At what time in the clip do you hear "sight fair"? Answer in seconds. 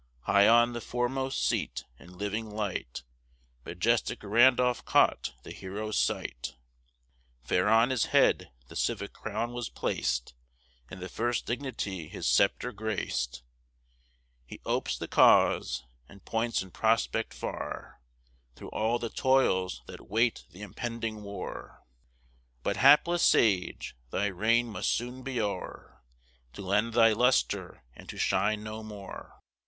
5.99-7.69